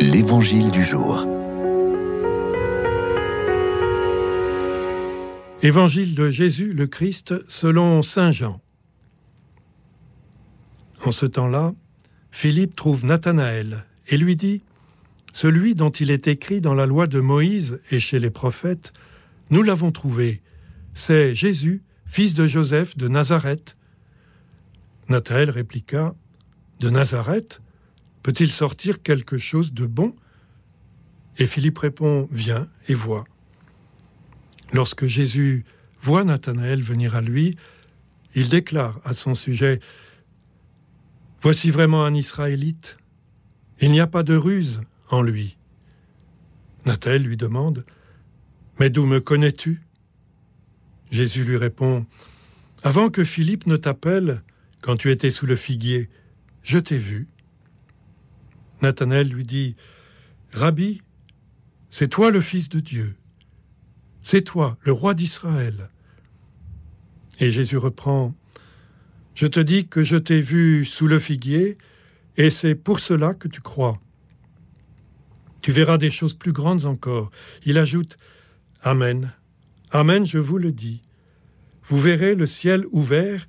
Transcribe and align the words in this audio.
L'Évangile 0.00 0.70
du 0.70 0.84
jour. 0.84 1.26
Évangile 5.60 6.14
de 6.14 6.30
Jésus 6.30 6.72
le 6.72 6.86
Christ 6.86 7.34
selon 7.48 8.02
Saint 8.02 8.30
Jean. 8.30 8.60
En 11.04 11.10
ce 11.10 11.26
temps-là, 11.26 11.74
Philippe 12.30 12.76
trouve 12.76 13.04
Nathanaël 13.04 13.86
et 14.06 14.16
lui 14.16 14.36
dit 14.36 14.62
Celui 15.32 15.74
dont 15.74 15.90
il 15.90 16.12
est 16.12 16.28
écrit 16.28 16.60
dans 16.60 16.74
la 16.74 16.86
loi 16.86 17.08
de 17.08 17.18
Moïse 17.18 17.80
et 17.90 17.98
chez 17.98 18.20
les 18.20 18.30
prophètes, 18.30 18.92
nous 19.50 19.64
l'avons 19.64 19.90
trouvé. 19.90 20.42
C'est 20.94 21.34
Jésus, 21.34 21.82
fils 22.06 22.34
de 22.34 22.46
Joseph 22.46 22.96
de 22.96 23.08
Nazareth. 23.08 23.76
Nathanaël 25.08 25.50
répliqua 25.50 26.14
De 26.78 26.88
Nazareth? 26.88 27.60
Peut-il 28.28 28.52
sortir 28.52 29.00
quelque 29.02 29.38
chose 29.38 29.72
de 29.72 29.86
bon? 29.86 30.14
Et 31.38 31.46
Philippe 31.46 31.78
répond 31.78 32.28
Viens 32.30 32.68
et 32.86 32.92
vois. 32.92 33.24
Lorsque 34.74 35.06
Jésus 35.06 35.64
voit 36.02 36.24
Nathanaël 36.24 36.82
venir 36.82 37.16
à 37.16 37.22
lui, 37.22 37.54
il 38.34 38.50
déclare 38.50 39.00
à 39.02 39.14
son 39.14 39.34
sujet 39.34 39.80
Voici 41.40 41.70
vraiment 41.70 42.04
un 42.04 42.12
Israélite. 42.12 42.98
Il 43.80 43.92
n'y 43.92 44.00
a 44.00 44.06
pas 44.06 44.22
de 44.22 44.36
ruse 44.36 44.82
en 45.08 45.22
lui. 45.22 45.56
Nathanaël 46.84 47.22
lui 47.22 47.38
demande 47.38 47.82
Mais 48.78 48.90
d'où 48.90 49.06
me 49.06 49.20
connais-tu? 49.20 49.80
Jésus 51.10 51.44
lui 51.44 51.56
répond 51.56 52.04
Avant 52.82 53.08
que 53.08 53.24
Philippe 53.24 53.66
ne 53.66 53.76
t'appelle, 53.76 54.42
quand 54.82 54.96
tu 54.96 55.10
étais 55.10 55.30
sous 55.30 55.46
le 55.46 55.56
figuier, 55.56 56.10
je 56.62 56.76
t'ai 56.76 56.98
vu. 56.98 57.26
Nathanaël 58.82 59.28
lui 59.28 59.44
dit 59.44 59.76
Rabbi, 60.52 61.02
c'est 61.90 62.08
toi 62.08 62.30
le 62.30 62.40
Fils 62.40 62.68
de 62.68 62.80
Dieu. 62.80 63.14
C'est 64.22 64.42
toi, 64.42 64.76
le 64.82 64.92
roi 64.92 65.14
d'Israël. 65.14 65.90
Et 67.40 67.50
Jésus 67.50 67.76
reprend 67.76 68.34
Je 69.34 69.46
te 69.46 69.60
dis 69.60 69.86
que 69.86 70.02
je 70.02 70.16
t'ai 70.16 70.40
vu 70.40 70.84
sous 70.84 71.06
le 71.06 71.18
figuier, 71.18 71.78
et 72.36 72.50
c'est 72.50 72.74
pour 72.74 73.00
cela 73.00 73.34
que 73.34 73.48
tu 73.48 73.60
crois. 73.60 74.00
Tu 75.62 75.72
verras 75.72 75.98
des 75.98 76.10
choses 76.10 76.34
plus 76.34 76.52
grandes 76.52 76.84
encore. 76.84 77.30
Il 77.64 77.78
ajoute 77.78 78.16
Amen. 78.82 79.32
Amen, 79.90 80.24
je 80.26 80.38
vous 80.38 80.58
le 80.58 80.72
dis. 80.72 81.02
Vous 81.82 81.98
verrez 81.98 82.34
le 82.34 82.46
ciel 82.46 82.84
ouvert 82.90 83.48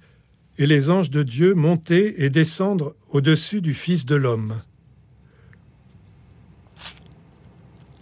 et 0.58 0.66
les 0.66 0.90
anges 0.90 1.10
de 1.10 1.24
Dieu 1.24 1.54
monter 1.54 2.24
et 2.24 2.30
descendre 2.30 2.96
au-dessus 3.10 3.62
du 3.62 3.74
Fils 3.74 4.06
de 4.06 4.16
l'homme. 4.16 4.62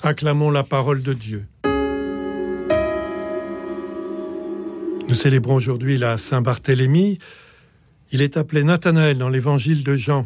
Acclamons 0.07 0.51
la 0.51 0.63
parole 0.63 1.03
de 1.03 1.11
Dieu. 1.11 1.47
Nous 5.09 5.13
célébrons 5.13 5.55
aujourd'hui 5.55 5.97
la 5.97 6.17
Saint-Barthélemy. 6.17 7.19
Il 8.13 8.21
est 8.21 8.37
appelé 8.37 8.63
Nathanaël 8.63 9.17
dans 9.17 9.27
l'évangile 9.27 9.83
de 9.83 9.97
Jean. 9.97 10.25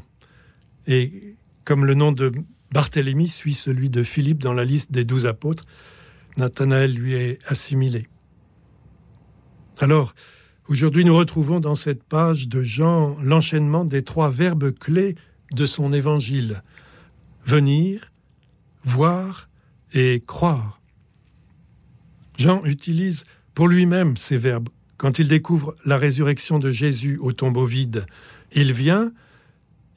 Et 0.85 1.35
comme 1.65 1.83
le 1.85 1.95
nom 1.95 2.11
de 2.11 2.31
Barthélemy 2.71 3.27
suit 3.27 3.55
celui 3.55 3.89
de 3.89 4.03
Philippe 4.03 4.43
dans 4.43 4.53
la 4.53 4.65
liste 4.65 4.91
des 4.91 5.03
douze 5.03 5.25
apôtres, 5.25 5.65
Nathanaël 6.37 6.93
lui 6.93 7.13
est 7.13 7.39
assimilé. 7.47 8.05
Alors, 9.79 10.13
aujourd'hui, 10.67 11.05
nous 11.05 11.15
retrouvons 11.15 11.59
dans 11.59 11.73
cette 11.73 12.03
page 12.03 12.47
de 12.47 12.61
Jean 12.61 13.17
l'enchaînement 13.19 13.83
des 13.83 14.03
trois 14.03 14.29
verbes 14.29 14.77
clés 14.77 15.15
de 15.55 15.65
son 15.65 15.91
évangile. 15.91 16.61
Venir, 17.47 18.11
voir 18.83 19.47
et 19.93 20.23
croire. 20.25 20.81
Jean 22.37 22.63
utilise 22.65 23.23
pour 23.53 23.67
lui-même 23.67 24.17
ces 24.17 24.37
verbes 24.37 24.69
quand 24.97 25.19
il 25.19 25.27
découvre 25.27 25.75
la 25.85 25.97
résurrection 25.97 26.59
de 26.59 26.71
Jésus 26.71 27.17
au 27.17 27.33
tombeau 27.33 27.65
vide. 27.65 28.05
Il 28.53 28.71
vient, 28.71 29.11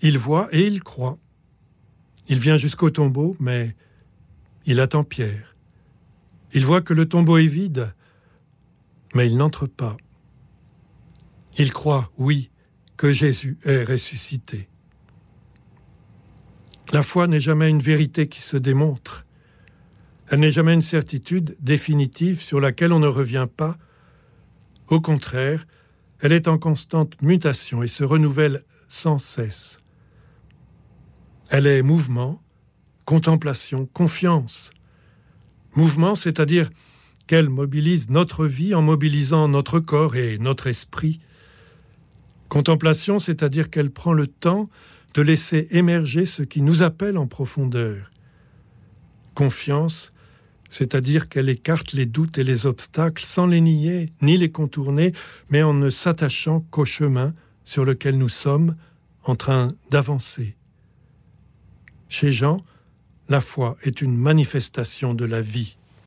il 0.00 0.18
voit 0.18 0.48
et 0.52 0.66
il 0.66 0.82
croit. 0.82 1.18
Il 2.28 2.38
vient 2.38 2.56
jusqu'au 2.56 2.90
tombeau, 2.90 3.36
mais 3.38 3.76
il 4.64 4.80
attend 4.80 5.04
Pierre. 5.04 5.56
Il 6.54 6.64
voit 6.64 6.80
que 6.80 6.94
le 6.94 7.06
tombeau 7.06 7.36
est 7.36 7.46
vide, 7.46 7.92
mais 9.14 9.26
il 9.26 9.36
n'entre 9.36 9.66
pas. 9.66 9.96
Il 11.58 11.72
croit, 11.72 12.10
oui, 12.16 12.50
que 12.96 13.12
Jésus 13.12 13.58
est 13.64 13.84
ressuscité. 13.84 14.68
La 16.92 17.02
foi 17.02 17.26
n'est 17.26 17.40
jamais 17.40 17.68
une 17.68 17.82
vérité 17.82 18.28
qui 18.28 18.40
se 18.40 18.56
démontre. 18.56 19.23
Elle 20.28 20.40
n'est 20.40 20.52
jamais 20.52 20.74
une 20.74 20.82
certitude 20.82 21.56
définitive 21.60 22.40
sur 22.40 22.60
laquelle 22.60 22.92
on 22.92 22.98
ne 22.98 23.06
revient 23.06 23.46
pas. 23.54 23.76
Au 24.88 25.00
contraire, 25.00 25.66
elle 26.20 26.32
est 26.32 26.48
en 26.48 26.58
constante 26.58 27.20
mutation 27.20 27.82
et 27.82 27.88
se 27.88 28.04
renouvelle 28.04 28.62
sans 28.88 29.18
cesse. 29.18 29.78
Elle 31.50 31.66
est 31.66 31.82
mouvement, 31.82 32.42
contemplation, 33.04 33.86
confiance. 33.92 34.70
Mouvement, 35.74 36.14
c'est-à-dire 36.14 36.70
qu'elle 37.26 37.48
mobilise 37.48 38.10
notre 38.10 38.46
vie 38.46 38.74
en 38.74 38.82
mobilisant 38.82 39.48
notre 39.48 39.80
corps 39.80 40.16
et 40.16 40.38
notre 40.38 40.66
esprit. 40.66 41.20
Contemplation, 42.48 43.18
c'est-à-dire 43.18 43.70
qu'elle 43.70 43.90
prend 43.90 44.12
le 44.12 44.26
temps 44.26 44.68
de 45.14 45.22
laisser 45.22 45.68
émerger 45.70 46.26
ce 46.26 46.42
qui 46.42 46.62
nous 46.62 46.82
appelle 46.82 47.18
en 47.18 47.26
profondeur. 47.26 48.10
Confiance, 49.34 50.10
c'est-à-dire 50.70 51.28
qu'elle 51.28 51.48
écarte 51.48 51.92
les 51.92 52.06
doutes 52.06 52.38
et 52.38 52.44
les 52.44 52.66
obstacles 52.66 53.24
sans 53.24 53.46
les 53.46 53.60
nier 53.60 54.12
ni 54.22 54.36
les 54.36 54.50
contourner, 54.50 55.12
mais 55.50 55.62
en 55.62 55.74
ne 55.74 55.90
s'attachant 55.90 56.60
qu'au 56.70 56.84
chemin 56.84 57.34
sur 57.64 57.84
lequel 57.84 58.18
nous 58.18 58.28
sommes 58.28 58.76
en 59.24 59.36
train 59.36 59.74
d'avancer. 59.90 60.56
Chez 62.08 62.32
Jean, 62.32 62.60
la 63.28 63.40
foi 63.40 63.76
est 63.82 64.02
une 64.02 64.16
manifestation 64.16 65.14
de 65.14 65.24
la 65.24 65.40
vie. 65.40 65.76